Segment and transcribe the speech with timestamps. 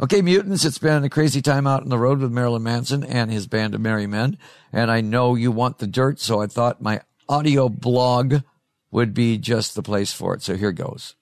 [0.00, 3.30] Okay, mutants, it's been a crazy time out on the road with Marilyn Manson and
[3.30, 4.38] his band of merry men.
[4.72, 8.42] And I know you want the dirt, so I thought my audio blog
[8.90, 10.42] would be just the place for it.
[10.42, 11.14] So here goes.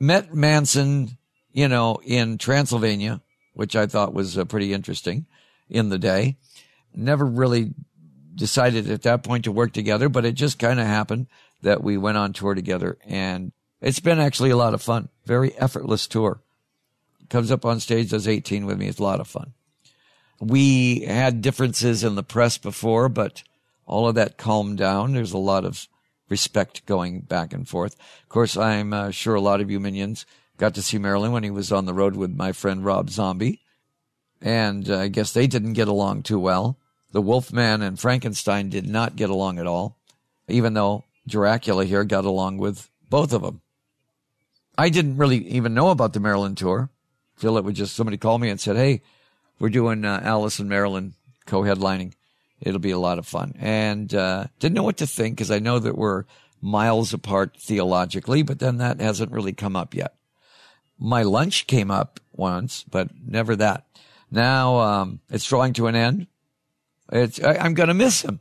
[0.00, 1.16] Met Manson,
[1.52, 3.20] you know, in Transylvania,
[3.54, 5.26] which I thought was uh, pretty interesting
[5.68, 6.38] in the day.
[6.92, 7.72] Never really
[8.34, 11.28] decided at that point to work together, but it just kind of happened
[11.62, 15.08] that we went on tour together and it's been actually a lot of fun.
[15.24, 16.40] Very effortless tour
[17.30, 18.88] comes up on stage, does 18 with me.
[18.88, 19.54] It's a lot of fun.
[20.40, 23.42] We had differences in the press before, but
[23.86, 25.12] all of that calmed down.
[25.12, 25.86] There's a lot of
[26.28, 27.96] respect going back and forth.
[28.22, 31.42] Of course, I'm uh, sure a lot of you minions got to see Marilyn when
[31.42, 33.60] he was on the road with my friend Rob Zombie.
[34.42, 36.78] And uh, I guess they didn't get along too well.
[37.12, 39.96] The Wolfman and Frankenstein did not get along at all,
[40.48, 43.60] even though Dracula here got along with both of them.
[44.78, 46.90] I didn't really even know about the Marilyn tour
[47.40, 49.02] feel it would just somebody called me and said, "Hey,
[49.58, 51.14] we're doing uh, Alice and Marilyn
[51.46, 52.12] co-headlining.
[52.60, 55.58] It'll be a lot of fun." And uh, didn't know what to think because I
[55.58, 56.24] know that we're
[56.60, 60.14] miles apart theologically, but then that hasn't really come up yet.
[60.98, 63.86] My lunch came up once, but never that.
[64.30, 66.26] Now um, it's drawing to an end.
[67.10, 68.40] It's I, I'm gonna miss him.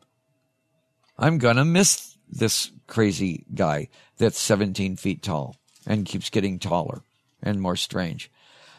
[1.17, 5.55] I'm gonna miss this crazy guy that's 17 feet tall
[5.87, 7.01] and keeps getting taller
[7.41, 8.29] and more strange.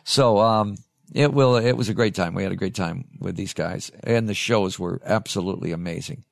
[0.04, 0.76] So, um,
[1.12, 2.34] it will, it was a great time.
[2.34, 6.24] We had a great time with these guys and the shows were absolutely amazing.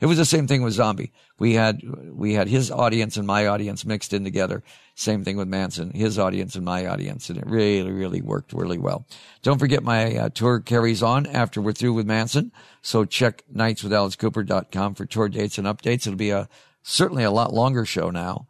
[0.00, 1.12] It was the same thing with Zombie.
[1.40, 4.62] We had, we had his audience and my audience mixed in together.
[4.94, 7.28] Same thing with Manson, his audience and my audience.
[7.28, 9.06] And it really, really worked really well.
[9.42, 12.52] Don't forget my uh, tour carries on after we're through with Manson.
[12.80, 16.06] So check nightswithalice.cooper.com for tour dates and updates.
[16.06, 16.48] It'll be a,
[16.82, 18.46] certainly a lot longer show now.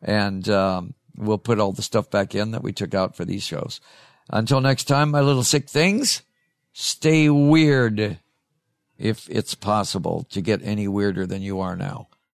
[0.00, 3.42] And, um, We'll put all the stuff back in that we took out for these
[3.42, 3.80] shows.
[4.28, 6.22] Until next time, my little sick things,
[6.72, 8.18] stay weird
[8.98, 12.08] if it's possible to get any weirder than you are now.